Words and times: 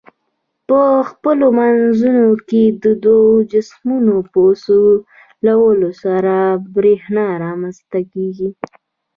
په 0.67 0.79
خپلو 1.09 1.45
منځو 1.59 2.19
کې 2.49 2.63
د 2.83 2.85
دوو 3.03 3.33
جسمونو 3.53 4.15
په 4.31 4.41
سولولو 4.63 5.89
سره 6.03 6.33
برېښنا 6.75 7.25
رامنځ 7.43 7.77
ته 7.91 7.99
کیږي. 8.13 8.49